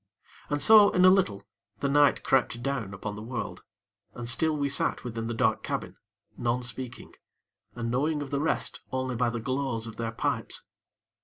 [0.49, 1.43] And so, in a little,
[1.79, 3.61] the night crept down upon the world,
[4.15, 5.95] and still we sat within the dark cabin,
[6.35, 7.13] none speaking,
[7.75, 10.63] and knowing of the rest only by the glows of their pipes.